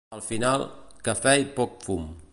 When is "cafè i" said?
1.09-1.47